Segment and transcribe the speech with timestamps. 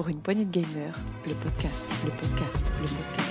[0.00, 0.94] pour une poignée de gamers,
[1.26, 3.28] le podcast, le podcast, le podcast.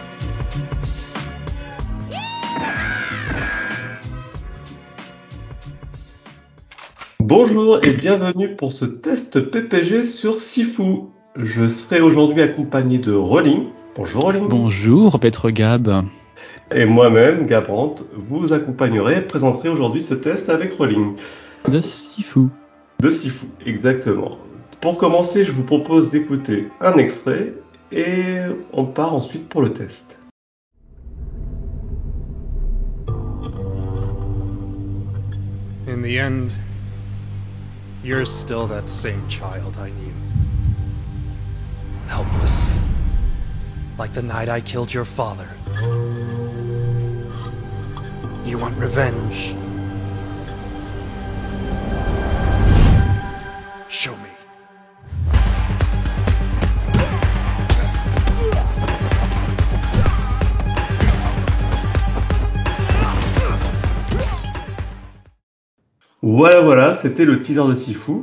[7.19, 11.05] Bonjour et bienvenue pour ce test PPG sur Sifu.
[11.35, 13.69] Je serai aujourd'hui accompagné de Rolling.
[13.95, 14.47] Bonjour Rolling.
[14.47, 16.03] Bonjour Petre Gab.
[16.71, 21.15] Et moi-même, Gabrant, vous accompagnerai et présenterai aujourd'hui ce test avec Rolling.
[21.67, 22.41] De Sifu.
[22.99, 24.37] De Sifu, exactement.
[24.81, 27.53] Pour commencer, je vous propose d'écouter un extrait
[27.91, 30.15] et on part ensuite pour le test.
[35.85, 36.53] In the end,
[38.05, 40.13] you're still that same child I knew.
[42.07, 42.71] Helpless.
[43.97, 45.47] Like the night I killed your father.
[48.45, 49.55] You want revenge?
[66.39, 68.13] Voilà, voilà, c'était le teaser de Sifu.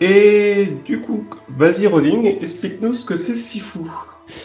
[0.00, 3.80] Et du coup, vas-y Rolling, explique-nous ce que c'est Sifu.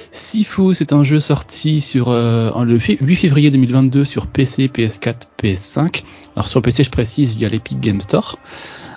[0.09, 6.01] Sifu, c'est un jeu sorti sur euh, le 8 février 2022 sur PC, PS4, PS5.
[6.35, 8.39] Alors sur PC, je précise via l'Epic Game Store.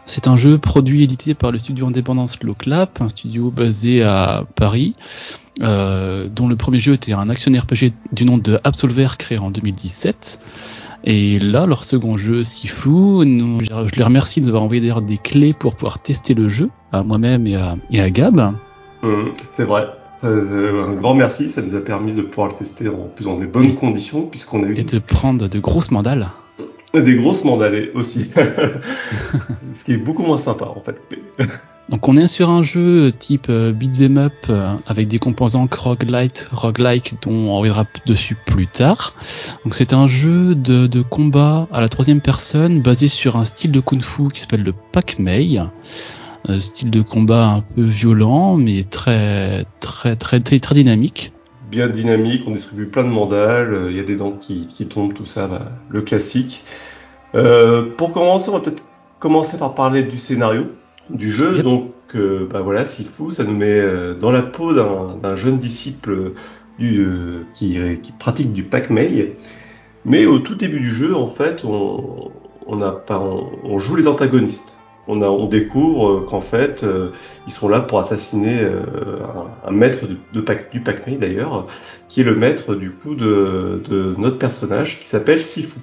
[0.07, 4.47] C'est un jeu produit et édité par le studio Indépendance Loclap, un studio basé à
[4.55, 4.95] Paris,
[5.61, 9.51] euh, dont le premier jeu était un action RPG du nom de Absolver créé en
[9.51, 10.41] 2017.
[11.07, 15.03] Et là, leur second jeu, Sifu, nous, je les remercie de nous avoir envoyé d'ailleurs
[15.03, 18.55] des clés pour pouvoir tester le jeu, à moi-même et à, et à Gab.
[19.03, 19.87] Hum, c'est vrai.
[20.25, 23.39] Euh, un grand merci, ça nous a permis de pouvoir le tester en plus dans
[23.39, 26.29] des bonnes Et- conditions puisqu'on a eu Et de prendre de grosses mandales.
[26.95, 28.31] des grosses mandalées aussi.
[29.75, 30.99] ce qui est beaucoup moins sympa en fait.
[31.89, 36.49] Donc on est sur un jeu type euh, beat'em up euh, avec des composants roguelite,
[36.51, 39.15] roguelike dont on reviendra dessus plus tard.
[39.65, 43.71] Donc c'est un jeu de, de combat à la troisième personne basé sur un style
[43.71, 45.61] de kung-fu qui s'appelle le Pac-Mei.
[46.49, 51.33] Euh, style de combat un peu violent mais très très très très, très dynamique.
[51.71, 54.87] Bien dynamique, on distribue plein de mandales, euh, il y a des dents qui, qui
[54.87, 56.63] tombent, tout ça, bah, le classique.
[57.35, 58.83] Euh, pour commencer, on va peut-être
[59.19, 60.67] commencer par parler du scénario
[61.11, 61.57] du jeu.
[61.57, 61.65] Yep.
[61.65, 66.33] Donc, euh, bah voilà, Sifu, ça nous met euh, dans la peau d'un jeune disciple
[66.79, 69.37] du, euh, qui, qui pratique du Pac-Mei.
[70.05, 72.31] Mais au tout début du jeu, en fait, on,
[72.67, 74.73] on, a pas, on, on joue les antagonistes.
[75.07, 77.09] On, a, on découvre qu'en fait, euh,
[77.47, 81.67] ils sont là pour assassiner un, un maître de, de Pac- du Pac-Mei d'ailleurs,
[82.09, 85.79] qui est le maître du coup de, de notre personnage qui s'appelle Sifu.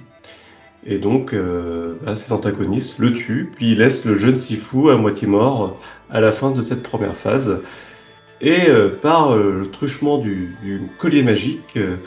[0.84, 4.96] Et donc, euh, bah, ces antagonistes le tuent, puis ils laissent le jeune Sifu à
[4.96, 5.78] moitié mort
[6.10, 7.62] à la fin de cette première phase.
[8.40, 11.98] Et euh, par euh, le truchement du, du collier magique, euh,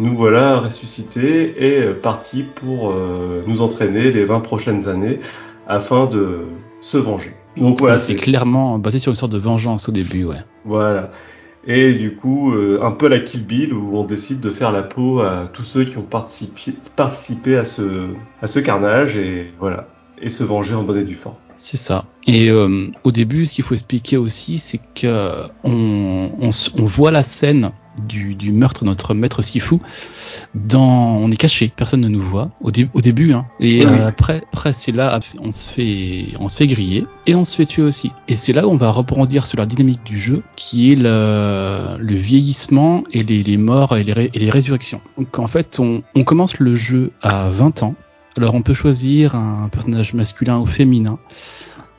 [0.00, 5.20] nous voilà ressuscités et partis pour euh, nous entraîner les 20 prochaines années
[5.68, 6.46] afin de
[6.80, 7.32] se venger.
[7.56, 10.38] Donc voilà, c'est clairement basé sur une sorte de vengeance au début, ouais.
[10.64, 11.12] voilà.
[11.66, 14.82] Et du coup, euh, un peu la Kill Bill où on décide de faire la
[14.82, 18.08] peau à tous ceux qui ont participé, participé à ce
[18.42, 19.88] à ce carnage et voilà
[20.20, 21.18] et se venger en bonne et due.
[21.56, 22.04] C'est ça.
[22.26, 26.84] Et euh, au début, ce qu'il faut expliquer aussi, c'est que on, on, s- on
[26.86, 27.70] voit la scène
[28.06, 29.76] du, du meurtre de notre maître Sifu.
[30.54, 33.32] Dans, on est caché, personne ne nous voit au, dé- au début.
[33.32, 33.46] Hein.
[33.58, 33.92] Et Oui.
[33.92, 37.56] euh, après, après c'est là, on se fait, on se fait griller et on se
[37.56, 38.12] fait tuer aussi.
[38.28, 41.96] Et c'est là où on va rebondir sur la dynamique du jeu, qui est le,
[41.98, 45.00] le vieillissement et les, les morts et les, ré- et les résurrections.
[45.18, 47.94] Donc en fait, on, on commence le jeu à 20 ans.
[48.36, 51.18] Alors on peut choisir un personnage masculin ou féminin.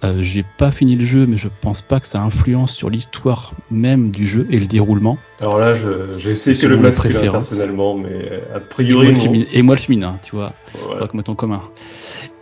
[0.05, 3.53] Euh, J'ai pas fini le jeu, mais je pense pas que ça influence sur l'histoire
[3.71, 5.17] même du jeu et le déroulement.
[5.41, 9.13] Alors là, je- C'est essayé que le masculin personnellement, mais euh, a Et moi, priori
[9.13, 9.19] non.
[9.19, 10.53] féminin, et moi le féminin, tu vois,
[10.88, 11.07] Voilà.
[11.13, 11.61] mette en commun.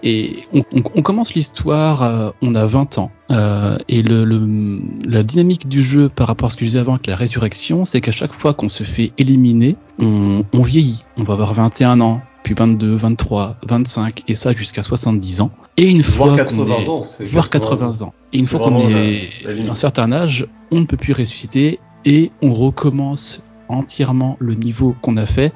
[0.03, 4.79] Et on, on- on commence l'histoire, euh, on a 20 ans, euh, et le, le-
[5.05, 7.85] la dynamique du jeu par rapport à ce que je disais avant avec la résurrection,
[7.85, 11.03] c'est qu'à chaque fois qu'on se fait éliminer, on, on vieillit.
[11.17, 15.51] On va avoir 21 ans, puis 22, 23, 25, et ça jusqu'à 70 ans.
[15.77, 18.13] Et une Voire fois 80 qu'on est, ans, c'est voire 80 ans.
[18.33, 22.31] Et une fois qu'on est à un certain âge, on ne peut plus ressusciter et
[22.41, 25.53] on recommence entièrement le niveau qu'on a fait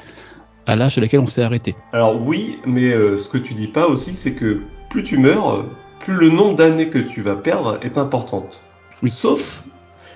[0.66, 1.76] à l'âge à laquelle on s'est arrêté.
[1.94, 5.66] Alors oui, mais euh, ce que tu dis pas aussi, c'est que plus tu meurs,
[6.00, 8.62] plus le nombre d'années que tu vas perdre est importante.
[9.04, 9.12] Oui.
[9.12, 9.64] Sauf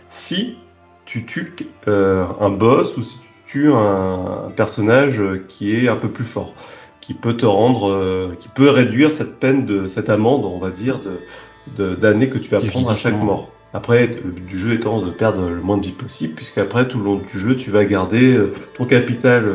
[0.10, 0.58] si
[1.06, 1.54] tu tues
[1.88, 3.28] euh, un boss ou si tu
[3.60, 6.54] un, un personnage euh, qui est un peu plus fort,
[7.02, 10.70] qui peut te rendre, euh, qui peut réduire cette peine de cette amende, on va
[10.70, 11.20] dire, de
[11.96, 13.52] d'années que tu vas prendre à chaque mort.
[13.74, 16.98] Après, le but du jeu étant de perdre le moins de vie possible, puisqu'après, tout
[16.98, 19.46] le long du jeu, tu vas garder euh, ton capital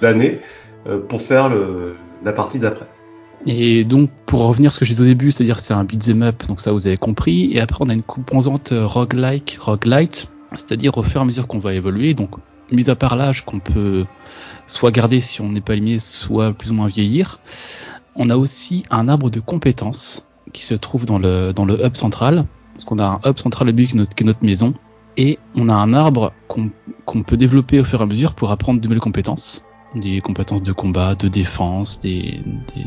[0.00, 0.40] d'année
[0.86, 1.94] euh, pour faire le,
[2.24, 2.86] la partie d'après.
[3.46, 6.22] Et donc, pour revenir à ce que je disais au début, c'est-à-dire c'est un beat'em
[6.22, 7.52] up, donc ça vous avez compris.
[7.52, 11.60] Et après, on a une composante roguelike, roguelite, c'est-à-dire au fur et à mesure qu'on
[11.60, 12.14] va évoluer.
[12.14, 12.30] Donc,
[12.70, 14.04] mis à part l'âge qu'on peut
[14.66, 17.40] soit garder si on n'est pas éliminé, soit plus ou moins vieillir,
[18.14, 21.96] on a aussi un arbre de compétences qui se trouve dans le, dans le hub
[21.96, 22.46] central.
[22.74, 24.74] Parce qu'on a un hub central au but qui est notre, maison.
[25.16, 26.70] Et on a un arbre qu'on
[27.04, 29.64] qu'on peut développer au fur et à mesure pour apprendre de nouvelles compétences
[29.94, 32.40] des compétences de combat, de défense, des,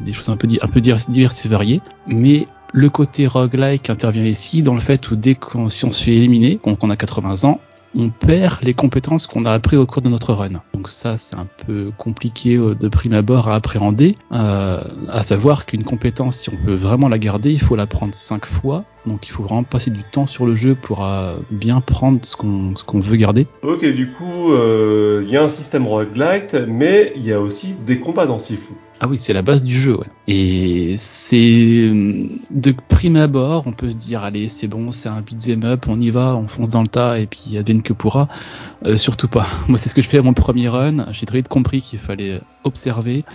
[0.06, 1.81] des, choses un peu, diverses, et variées.
[2.07, 6.04] Mais le côté roguelike intervient ici dans le fait où dès qu'on si on se
[6.04, 7.60] fait éliminer, qu'on qu'on a 80 ans,
[7.96, 10.62] on perd les compétences qu'on a appris au cours de notre run.
[10.74, 14.18] Donc ça, c'est un peu compliqué euh, de prime abord à appréhender.
[14.32, 18.16] Euh, à savoir qu'une compétence, si on peut vraiment la garder, il faut la prendre
[18.16, 18.86] cinq fois.
[19.06, 22.36] Donc il faut vraiment passer du temps sur le jeu pour euh, bien prendre ce
[22.36, 23.48] qu'on veut garder.
[23.63, 27.74] Ok, du coup, euh, il y a un système roguelite, mais il y a aussi
[27.86, 28.74] des combats dans Sifu.
[29.03, 30.06] Ah oui, c'est la base du jeu, ouais.
[30.27, 35.63] Et c'est de prime abord, on peut se dire allez, c'est bon, c'est un beat'em
[35.65, 38.27] up, on y va, on fonce dans le tas et puis advienne que pourra.
[38.86, 39.48] Euh, surtout pas.
[39.68, 41.07] Moi, c'est ce que je fais à mon premier run.
[41.13, 43.25] J'ai très vite compris qu'il fallait observer.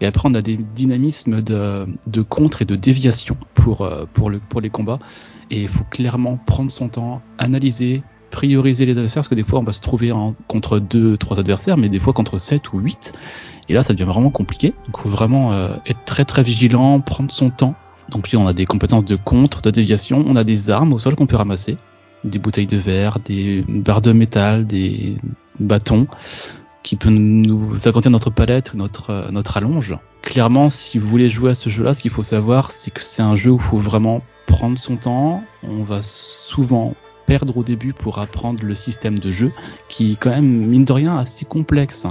[0.00, 4.38] Et après, on a des dynamismes de, de contre et de déviation pour pour le
[4.38, 5.00] pour les combats.
[5.50, 9.60] Et il faut clairement prendre son temps, analyser, prioriser les adversaires, parce que des fois,
[9.60, 10.12] on va se trouver
[10.48, 13.12] contre deux, trois adversaires, mais des fois contre sept ou huit.
[13.68, 14.72] Et là, ça devient vraiment compliqué.
[14.86, 17.74] Donc, faut vraiment euh, être très très vigilant, prendre son temps.
[18.08, 21.16] Donc, on a des compétences de contre, de déviation, on a des armes au sol
[21.16, 21.76] qu'on peut ramasser,
[22.24, 25.16] des bouteilles de verre, des barres de métal, des
[25.58, 26.06] bâtons
[26.86, 29.96] qui peut nous agrandir notre palette, notre euh, notre allonge.
[30.22, 33.22] Clairement, si vous voulez jouer à ce jeu-là, ce qu'il faut savoir, c'est que c'est
[33.22, 35.42] un jeu où il faut vraiment prendre son temps.
[35.64, 36.94] On va souvent
[37.26, 39.50] perdre au début pour apprendre le système de jeu,
[39.88, 42.06] qui est quand même mine de rien assez complexe.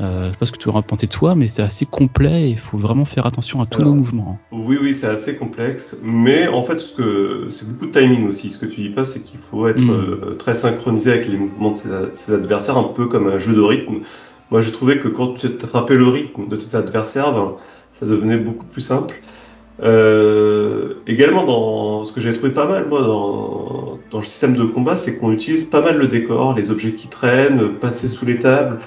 [0.00, 2.48] Euh, je sais pas ce que tu auras pensé toi, mais c'est assez complet et
[2.50, 4.38] il faut vraiment faire attention à tous Alors, nos mouvements.
[4.52, 8.48] Oui, oui, c'est assez complexe, mais en fait, ce que c'est beaucoup de timing aussi.
[8.50, 9.90] Ce que tu dis pas, c'est qu'il faut être Mm.
[9.90, 13.54] euh, très synchronisé avec les mouvements de ses, ses adversaires, un peu comme un jeu
[13.54, 13.96] de rythme.
[14.50, 17.54] Moi, j'ai trouvé que quand tu attrapais le rythme de tes adversaires, ben,
[17.92, 19.20] ça devenait beaucoup plus simple.
[19.82, 24.64] Euh, également, dans ce que j'ai trouvé pas mal, moi, dans, dans le système de
[24.64, 28.38] combat, c'est qu'on utilise pas mal le décor, les objets qui traînent, passer sous les
[28.38, 28.78] tables,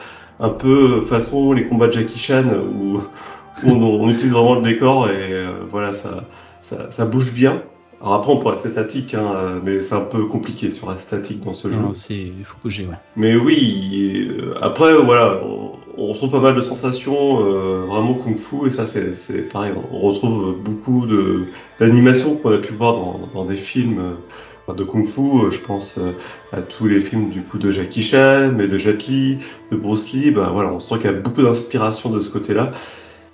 [0.41, 2.43] un peu façon les combats de Jackie Chan
[2.77, 6.25] où, où on, on utilise vraiment le décor et euh, voilà, ça,
[6.61, 7.61] ça, ça bouge bien.
[8.01, 11.43] Alors après, on pourrait rester statique, hein, mais c'est un peu compliqué sur rester statique
[11.43, 11.79] dans ce jeu.
[11.79, 12.95] Non, c'est il faut bouger, ouais.
[13.15, 18.65] Mais oui, euh, après voilà, on, on retrouve pas mal de sensations euh, vraiment kung-fu
[18.65, 21.43] et ça c'est pareil, on retrouve beaucoup de
[21.79, 24.13] d'animations qu'on a pu voir dans, dans des films euh,
[24.75, 25.21] de kung-fu.
[25.45, 26.11] Euh, Je pense euh,
[26.51, 29.37] à tous les films du coup de Jackie Chan, mais de Jet Li,
[29.71, 30.31] de Bruce Lee.
[30.31, 32.71] Ben voilà, on sent qu'il y a beaucoup d'inspiration de ce côté-là.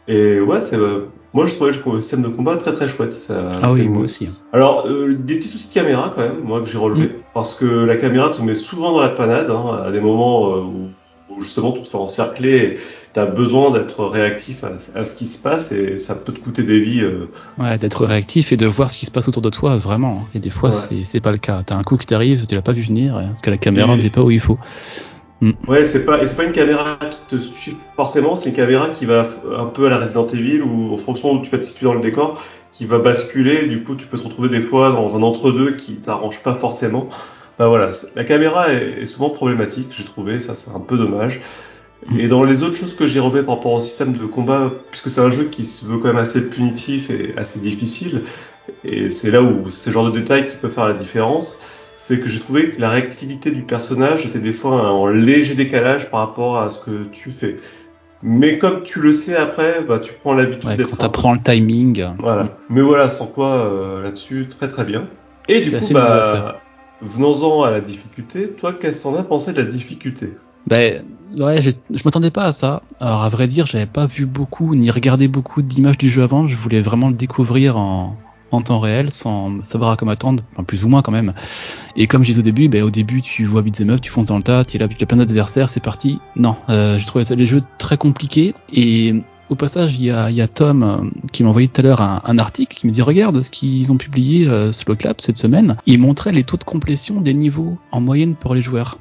[0.07, 1.01] Et ouais, c'est euh,
[1.33, 3.13] moi je trouvais le système de combat très très chouette.
[3.13, 4.41] Ça, Ah oui, moi aussi.
[4.53, 7.11] alors, euh, des petits soucis de caméra quand même, moi que j'ai relevé, Mm.
[7.33, 10.89] parce que la caméra te met souvent dans la panade, hein, à des moments où,
[11.29, 12.79] où justement tu te fais encercler,
[13.13, 16.39] tu as besoin d'être réactif à, à ce qui se passe et ça peut te
[16.39, 17.01] coûter des vies.
[17.01, 17.29] euh.
[17.57, 20.25] Ouais, d'être réactif et de voir ce qui se passe autour de toi, vraiment.
[20.33, 21.01] Et des fois, Ouais.
[21.03, 21.63] c'est pas le cas.
[21.65, 23.97] T'as un coup qui t'arrive, tu l'as pas vu venir, parce que la caméra Et-
[24.03, 24.57] n'est pas où il faut.
[25.67, 29.05] Ouais, c'est pas, c'est pas une caméra qui te suit forcément, c'est une caméra qui
[29.05, 31.85] va un peu à la Resident Evil ou en fonction où tu vas te situer
[31.85, 35.15] dans le décor, qui va basculer, du coup tu peux te retrouver des fois dans
[35.15, 37.07] un entre-deux qui t'arrange pas forcément.
[37.59, 41.41] Bah voilà, la caméra est, est souvent problématique, j'ai trouvé, ça c'est un peu dommage.
[42.17, 45.09] Et dans les autres choses que j'ai relevées par rapport au système de combat, puisque
[45.09, 48.21] c'est un jeu qui se veut quand même assez punitif et assez difficile,
[48.83, 51.59] et c'est là où c'est ce genre de détail qui peut faire la différence,
[51.95, 56.09] c'est que j'ai trouvé que la réactivité du personnage était des fois en léger décalage
[56.11, 57.57] par rapport à ce que tu fais.
[58.23, 61.39] Mais comme tu le sais après, bah tu prends l'habitude Ouais, d'être quand t'apprends le
[61.39, 62.03] timing.
[62.19, 62.57] Voilà.
[62.69, 65.07] Mais voilà, sans quoi euh, là-dessus, très très bien.
[65.47, 66.61] Et C'est du assez coup, bah,
[67.01, 68.49] venons-en à la difficulté.
[68.49, 70.33] Toi, qu'est-ce que t'en as pensé de la difficulté?
[70.65, 71.03] Ben
[71.37, 72.81] ouais, je, je m'attendais pas à ça.
[72.99, 76.47] Alors à vrai dire, j'avais pas vu beaucoup ni regardé beaucoup d'images du jeu avant.
[76.47, 78.17] Je voulais vraiment le découvrir en,
[78.51, 81.33] en temps réel, sans savoir à quoi m'attendre, enfin, plus ou moins quand même.
[81.95, 84.27] Et comme je disais au début, ben au début tu vois beat'em up, tu fonces
[84.27, 86.19] dans le tas, tu es là avec plein d'adversaires, c'est parti.
[86.35, 88.53] Non, euh, j'ai trouvé ça, les jeux très compliqués.
[88.73, 92.37] Et au passage, il y a, Tom euh, qui m'a envoyé tout à l'heure un,
[92.37, 95.77] article qui me dit regarde ce qu'ils ont publié euh, sur le clap cette semaine.
[95.85, 98.97] Il montrait les taux de complétion des niveaux en moyenne pour les joueurs.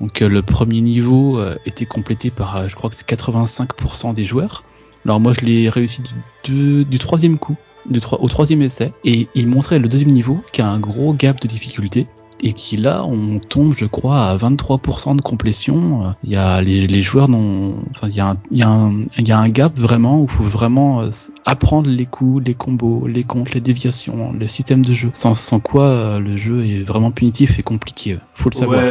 [0.00, 4.24] Donc euh, le premier niveau euh, était complété par, je crois que c'est 85% des
[4.24, 4.64] joueurs.
[5.04, 6.02] Alors moi je l'ai réussi
[6.44, 7.56] du, troisième coup.
[7.88, 11.46] au troisième essai et il montrait le deuxième niveau qui a un gros gap de
[11.46, 12.08] difficulté
[12.42, 16.06] et qui là on tombe je crois à 23% de complétion.
[16.06, 18.08] Euh, Il y a les, joueurs n'ont, enfin
[18.50, 21.10] il un, il gap vraiment où il faut vraiment euh,
[21.44, 25.10] apprendre les coups, les combos, les comptes, les déviations, le système de jeu.
[25.12, 28.18] Sans, quoi euh, le jeu est vraiment punitif et compliqué.
[28.34, 28.82] Faut le savoir.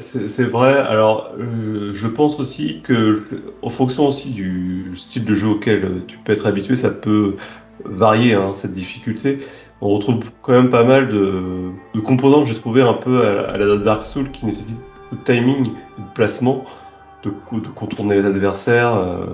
[0.00, 0.78] C'est vrai.
[0.78, 3.24] Alors, je, je pense aussi que,
[3.62, 7.36] en fonction aussi du style de jeu auquel tu peux être habitué, ça peut
[7.84, 9.40] varier hein, cette difficulté.
[9.82, 13.50] On retrouve quand même pas mal de, de composants que j'ai trouvé un peu à,
[13.52, 14.76] à la Dark Souls qui nécessitent
[15.12, 16.64] de timing, de placement,
[17.24, 19.26] de, co- de contourner les adversaires, euh,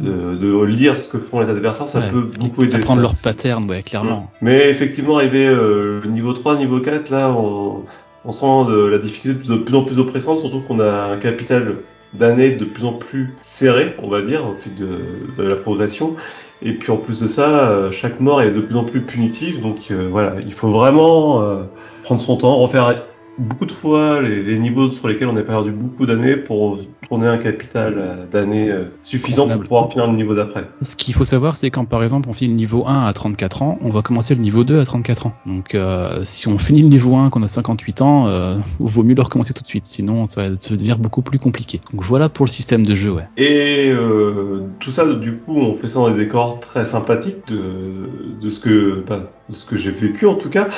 [0.00, 1.86] de, de lire ce que font les adversaires.
[1.88, 2.76] Ça Ouais, peut beaucoup aider.
[2.76, 3.02] Apprendre ça.
[3.02, 4.30] leur pattern, ouais, clairement.
[4.40, 7.84] Mais effectivement, arrivé euh, niveau 3, niveau 4, là, on,
[8.24, 11.76] on sent de la difficulté de plus en plus oppressante, surtout qu'on a un capital
[12.14, 14.88] d'années de plus en plus serré, on va dire, au fil de,
[15.36, 16.16] de la progression.
[16.62, 19.62] Et puis en plus de ça, euh, chaque mort est de plus en plus punitive,
[19.62, 21.62] donc euh, voilà, il faut vraiment euh,
[22.02, 23.02] prendre son temps, refaire
[23.38, 27.26] beaucoup de fois les, les niveaux sur lesquels on a perdu beaucoup d'années pour tourner
[27.26, 30.68] un capital euh, d'années euh, suffisant pour pouvoir finir le niveau d'après.
[30.82, 33.62] Ce qu'il faut savoir, c'est quand par exemple on finit le niveau 1 à 34
[33.62, 35.32] ans, on va commencer le niveau 2 à 34 ans.
[35.46, 39.14] Donc euh, si on finit le niveau 1 qu'on a 58 ans, euh, vaut mieux
[39.14, 41.80] le recommencer tout de suite, sinon ça va ça va devenir beaucoup plus compliqué.
[41.92, 43.28] Donc voilà pour le système de jeu, ouais.
[43.36, 48.08] Et euh, tout ça, du coup, on fait ça dans des décors très sympathiques de,
[48.40, 50.68] de ce que, bah, de ce que j'ai vécu en tout cas.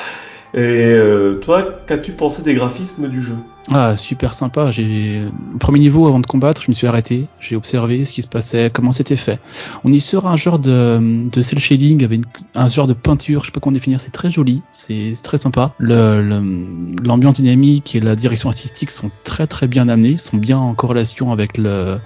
[0.54, 0.59] Et
[0.94, 3.37] euh, toi, qu'as-tu pensé des graphismes du jeu?
[3.71, 4.73] Ah, super sympa.
[4.73, 5.23] J'ai
[5.61, 8.71] premier niveau avant de combattre, je me suis arrêté, j'ai observé ce qui se passait,
[8.73, 9.38] comment c'était fait.
[9.85, 12.23] On y sort un genre de, de cel shading avec
[12.57, 15.75] un genre de peinture, je sais pas comment définir, c'est très joli, c'est très sympa.
[15.78, 20.59] Le- le- L'ambiance dynamique et la direction artistique sont très très bien amenées, sont bien
[20.59, 21.99] en corrélation avec le,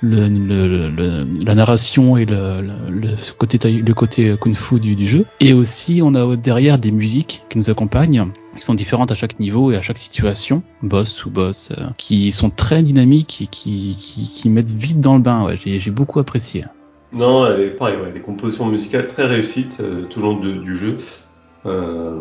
[0.00, 5.06] le, le- le- la narration et le, le, le côté le côté kung-fu du, du
[5.06, 5.26] jeu.
[5.40, 8.26] Et aussi, on a derrière des musiques qui nous accompagnent,
[8.58, 12.32] qui sont différentes à chaque niveau et à chaque situation, boss ou boss, euh, qui
[12.32, 15.44] sont très dynamiques et qui, qui, qui mettent vite dans le bain.
[15.44, 16.64] Ouais, j'ai j'ai beaucoup apprécié.
[17.12, 20.58] Non, elle est pareil, ouais, des compositions musicales très réussites euh, tout le long de-
[20.62, 20.98] du jeu.
[21.66, 22.14] Euh,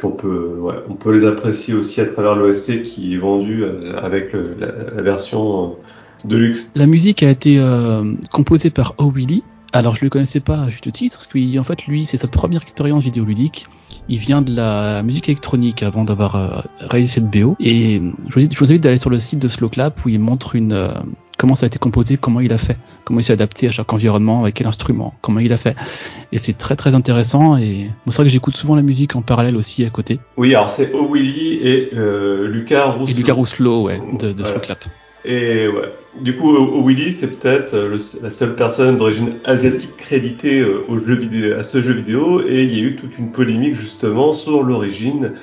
[0.00, 3.98] qu'on peut, ouais, on peut les apprécier aussi à travers l'OST qui est vendu euh,
[4.02, 6.70] avec le- la, la version euh, Deluxe.
[6.74, 9.42] La musique a été euh, composée par O'Willy.
[9.72, 12.62] Alors je le connaissais pas à juste titre, parce qu'en fait lui c'est sa première
[12.62, 13.66] expérience vidéoludique.
[14.08, 17.56] Il vient de la musique électronique avant d'avoir euh, réalisé cette BO.
[17.60, 20.18] Et je vous, invite- je vous invite d'aller sur le site de Slowclap où il
[20.18, 20.94] montre une euh,
[21.38, 23.92] comment ça a été composé, comment il a fait, comment il s'est adapté à chaque
[23.92, 25.76] environnement, avec quel instrument, comment il a fait.
[26.32, 27.56] Et c'est très très intéressant.
[27.56, 30.18] Et c'est vrai que j'écoute souvent la musique en parallèle aussi à côté.
[30.36, 33.12] Oui, alors c'est O'Willy et euh, Lucas Rousseau.
[33.12, 34.48] Et Lucas Rousselot, ouais, de, de Voilà.
[34.50, 34.84] Slowclap.
[35.24, 35.94] Et ouais.
[36.20, 41.14] Du coup, Willy, c'est peut-être euh, la seule personne d'origine asiatique créditée euh, au jeu
[41.14, 44.64] vidéo, à ce jeu vidéo, et il y a eu toute une polémique justement sur
[44.64, 45.34] l'origine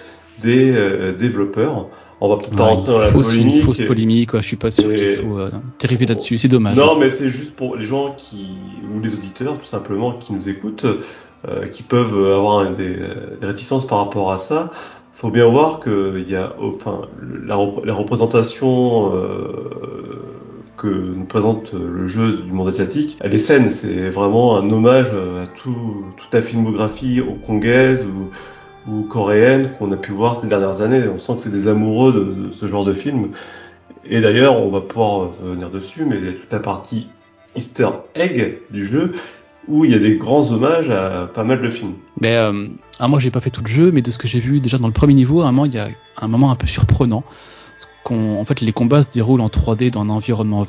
[0.41, 1.88] des euh, développeurs.
[2.19, 3.63] On va peut-être pas rentrer dans la une fausse, une polémique.
[3.63, 4.41] fausse polémique, quoi.
[4.41, 6.75] je suis pas sûr qu'il faut euh, dériver là-dessus, c'est dommage.
[6.75, 8.48] Non, mais c'est juste pour les gens qui
[8.93, 12.96] ou les auditeurs tout simplement qui nous écoutent, euh, qui peuvent avoir des,
[13.39, 14.72] des réticences par rapport à ça.
[15.19, 17.01] Faut bien voir que y a, enfin,
[17.43, 20.21] la, rep- la représentation euh,
[20.77, 23.71] que nous présente le jeu du monde asiatique, elle est saine.
[23.71, 28.29] C'est vraiment un hommage euh, à tout, toute la filmographie hongkongaise ou,
[29.09, 31.07] coréenne qu'on a pu voir ces dernières années.
[31.07, 33.29] On sent que c'est des amoureux de, de ce genre de film.
[34.05, 37.07] Et d'ailleurs, on va pouvoir venir dessus, mais il y a toute la partie
[37.55, 39.15] Easter egg du jeu
[39.67, 41.93] où il y a des grands hommages à pas mal de films.
[42.21, 42.67] Mais euh,
[43.00, 44.77] ah, moi j'ai pas fait tout le jeu, mais de ce que j'ai vu déjà
[44.77, 47.24] dans le premier niveau, à un moment il y a un moment un peu surprenant.
[48.09, 50.65] En fait, les combats se déroulent en 3D dans un environnement,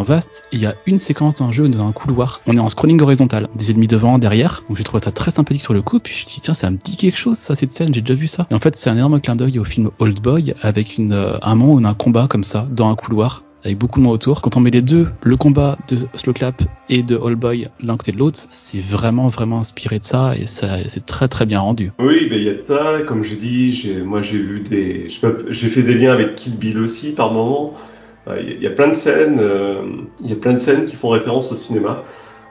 [0.00, 0.44] un vaste.
[0.52, 2.40] Il y a une séquence dans le jeu, dans un couloir.
[2.46, 4.62] On est en scrolling horizontal, des ennemis devant, derrière.
[4.68, 6.00] Donc j'ai trouvé ça très sympathique sur le coup.
[6.00, 8.02] Puis je me suis dit tiens, ça me dit quelque chose, ça cette scène, j'ai
[8.02, 8.46] déjà vu ça.
[8.50, 11.54] Et en fait, c'est un énorme clin d'œil au film Old Boy avec euh, un
[11.54, 14.14] moment où on a un combat comme ça dans un couloir avec beaucoup de monde
[14.14, 14.40] autour.
[14.40, 17.96] Quand on met les deux, le combat de Slow Clap et de All Boy l'un
[17.96, 21.92] côté de l'autre, c'est vraiment vraiment inspiré de ça et c'est très très bien rendu.
[21.98, 23.02] Oui, ben il y a ça.
[23.06, 25.08] Comme j'ai dit, moi j'ai vu des,
[25.50, 27.74] j'ai fait des liens avec Kill Bill aussi par moment.
[28.28, 29.82] Euh, Il y, a- plein de scènes, euh,
[30.22, 32.02] il y a plein de scènes qui font référence au cinéma,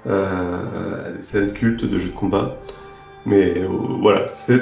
[0.07, 2.55] euh, des scènes cultes de jeux de combat.
[3.25, 3.61] Mais
[4.01, 4.61] voilà, c'est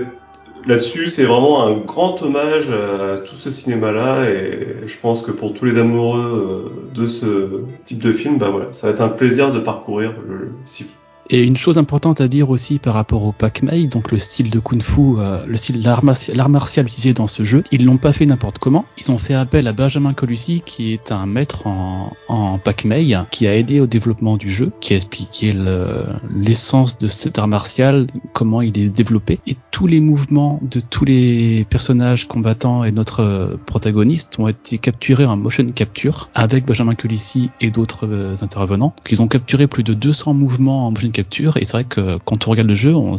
[0.65, 5.53] là-dessus, c'est vraiment un grand hommage à tout ce cinéma-là, et je pense que pour
[5.53, 9.09] tous les amoureux euh, de ce type de film, bah voilà, ça va être un
[9.09, 10.85] plaisir de parcourir le, si,
[11.29, 14.59] Et une chose importante à dire aussi par rapport au Pac-Mei, donc le style de
[14.59, 18.13] Kung Fu, euh, le style l'art martial, martial utilisé dans ce jeu, ils l'ont pas
[18.13, 18.85] fait n'importe comment.
[18.97, 23.45] Ils ont fait appel à Benjamin Colucci, qui est un maître en, en Pac-Mei, qui
[23.45, 28.07] a aidé au développement du jeu, qui a expliqué le- l'essence de cet art martial,
[28.33, 33.19] comment il est développé, et tous les mouvements de tous les personnages combattants et notre
[33.19, 38.93] euh, protagoniste ont été capturés en motion capture avec Benjamin Colucci et d'autres euh, intervenants.
[39.11, 42.47] Ils ont capturé plus de 200 mouvements en motion capture et c'est vrai que quand
[42.47, 43.17] on regarde le jeu, on,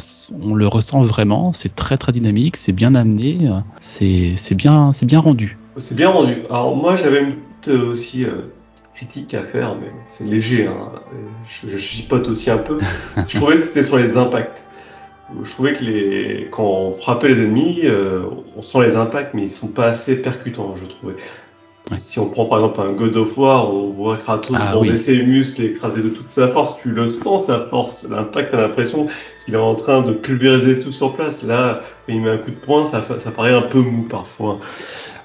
[0.54, 1.52] le ressent vraiment.
[1.52, 3.50] C'est très très dynamique, c'est bien amené,
[3.80, 5.58] c'est bien c'est bien rendu.
[5.76, 6.42] C'est bien rendu.
[6.48, 8.52] Alors moi j'avais une petite euh, aussi euh,
[8.94, 10.66] critique à faire, mais c'est léger.
[10.66, 10.92] Hein.
[11.48, 12.78] Je, je chipote aussi un peu.
[13.28, 14.62] je trouvais que c'était sur les impacts.
[15.42, 18.22] Je trouvais que les quand on frappait les ennemis, euh,
[18.56, 21.14] on sent les impacts, mais ils sont pas assez percutants, je trouvais.
[21.90, 21.98] Ouais.
[22.00, 24.98] Si on prend par exemple un God of War, on voit Kratos Ah, bander oui.
[24.98, 28.60] ses muscles et écraser de toute sa force, tu le sens sa force, l'impact, t'as
[28.60, 29.06] l'impression
[29.44, 31.42] qu'il est en train de pulvériser tout sur place.
[31.42, 34.58] Là, il met un coup de poing, ça, paraît un peu mou parfois.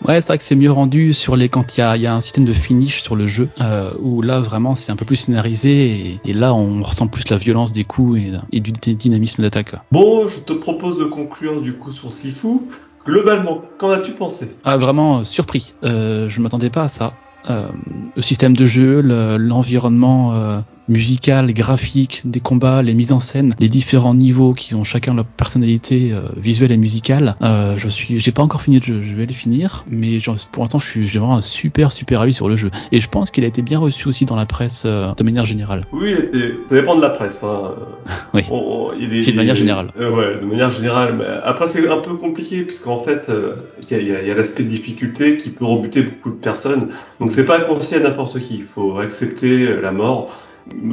[0.08, 2.08] Ouais, c'est vrai que c'est mieux rendu sur les quand il y a, il y
[2.08, 5.06] a un système de finish sur le jeu euh, où là vraiment c'est un peu
[5.06, 8.72] plus scénarisé et, et là on ressent plus la violence des coups et, et du
[8.72, 9.76] dynamisme d'attaque.
[9.94, 12.60] Bon, je te propose de conclure du coup sur Sifu.
[13.06, 14.56] Globalement, qu'en as-tu pensé?
[14.64, 15.74] Ah vraiment euh, surpris.
[15.84, 17.14] Euh, je m'attendais pas à ça.
[17.50, 17.68] Euh,
[18.16, 23.54] le système de jeu, le- l'environnement euh, musical, graphique, des combats, les mises en scène,
[23.60, 27.36] les différents niveaux qui ont chacun leur personnalité euh, visuelle et musicale.
[27.42, 30.20] Euh, je suis, j'ai pas encore fini le jeu, je vais le finir, mais
[30.52, 32.70] pour l'instant je suis, j'ai vraiment un super super avis sur le jeu.
[32.92, 35.46] Et je pense qu'il a été bien reçu aussi dans la presse euh, de manière
[35.46, 35.86] générale.
[35.94, 37.44] Oui, était- ça dépend de la presse.
[37.44, 37.74] Hein.
[38.34, 38.42] Oui.
[38.52, 39.88] On- il Puis de manière générale.
[40.00, 41.16] Euh, ouais, de manière générale.
[41.18, 43.56] Mais après, c'est un peu compliqué puisqu'en fait, euh,
[43.92, 46.90] il y a, a- a l'aspect de difficulté qui peut rebuter beaucoup de personnes.
[47.20, 48.56] Donc, c'est pas conseillé à n'importe qui.
[48.58, 50.32] Il faut accepter la mort.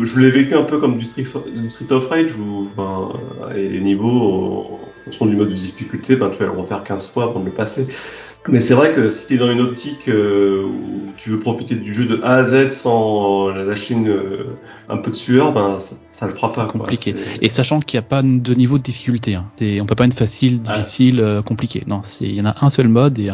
[0.03, 1.25] Je l'ai vécu un peu comme du Street,
[1.55, 3.13] du Street of Rage où ben,
[3.57, 7.09] et les niveaux, en fonction du mode de difficulté, ben, tu vas le refaire 15
[7.11, 7.87] fois avant de le passer.
[8.49, 11.75] Mais c'est vrai que si tu es dans une optique euh, où tu veux profiter
[11.75, 14.57] du jeu de A à Z sans lâcher une, euh,
[14.89, 16.67] un peu de sueur, ben ça, ça le fera quoi.
[16.67, 17.15] compliqué.
[17.43, 19.45] Et sachant qu'il n'y a pas de niveau de difficulté, hein.
[19.61, 20.79] On peut pas être facile, Ah.
[20.79, 21.85] difficile, euh, compliqué.
[21.87, 23.29] Non, il y en a un seul mode et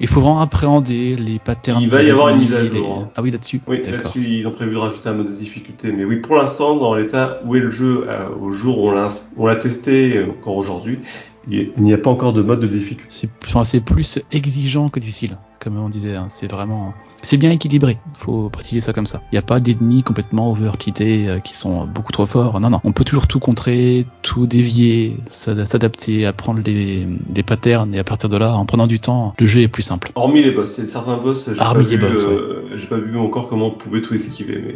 [0.00, 1.82] il faut vraiment appréhender les patterns.
[1.82, 3.08] Il va y avoir une mise à jour, hein.
[3.16, 3.60] Ah oui, là-dessus.
[3.66, 5.92] Oui, là-dessus, ils ont prévu de rajouter un mode de difficulté.
[5.92, 8.90] Mais oui, pour l'instant, dans l'état où est le jeu, euh, au jour où
[9.36, 11.00] on l'a testé, euh, encore aujourd'hui,
[11.48, 13.28] il n'y a pas encore de mode de difficulté.
[13.64, 16.16] C'est plus exigeant que difficile, comme on disait.
[16.16, 16.26] hein.
[16.28, 17.98] C'est vraiment, c'est bien équilibré.
[18.18, 19.20] Faut préciser ça comme ça.
[19.30, 22.58] Il n'y a pas d'ennemis complètement overkités euh, qui sont beaucoup trop forts.
[22.60, 22.80] Non, non.
[22.82, 28.04] On peut toujours tout contrer, tout dévier, s'ad- s'adapter, apprendre les, les patterns et à
[28.04, 30.10] partir de là, en prenant du temps, le jeu est plus simple.
[30.14, 32.98] Hormis les boss, il certains boss, j'ai pas Hormis vu, les boss, euh, j'ai pas
[32.98, 34.74] vu encore comment on pouvait tout esquiver, mais.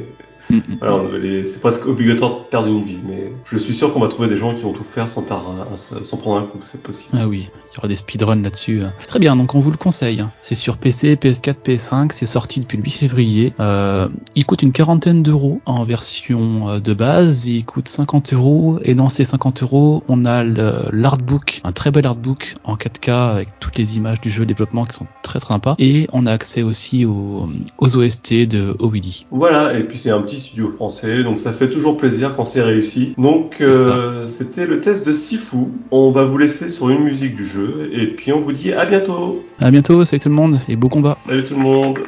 [0.80, 1.02] Voilà,
[1.46, 2.98] c'est presque obligatoire de perdre une vie.
[3.07, 5.48] Mais je suis sûr qu'on va trouver des gens qui vont tout faire sans perdre,
[5.50, 7.16] un- un- sans prendre un coup, c'est possible.
[7.18, 8.83] Ah oui, il y aura des speedruns là-dessus.
[8.83, 8.88] euh.
[9.07, 10.20] Très bien, donc on vous le conseille.
[10.20, 10.30] hein.
[10.42, 13.52] C'est sur PC, PS4, PS5, c'est sorti depuis le 8 février.
[13.61, 18.78] Euh, il coûte une quarantaine d'euros en version euh, de base, il coûte 50 euros.
[18.83, 23.48] Et dans ces 50 euros, on a l'artbook, un très bel artbook en 4K avec
[23.61, 25.74] toutes les images du jeu de développement qui sont très très sympas.
[25.78, 29.26] Et on a accès aussi aux, aux OST de Owilly.
[29.33, 32.62] Voilà, et puis c'est un petit studio français, donc ça fait toujours plaisir quand c'est
[32.62, 33.14] réussi.
[33.18, 35.68] Donc euh, c'était le test de Sifu.
[35.90, 38.84] On va vous laisser sur une musique du jeu, et puis on vous dit à
[38.84, 39.44] bientôt.
[39.60, 41.16] À bientôt, salut tout le monde et beau combat.
[41.26, 41.98] Salut tout le monde.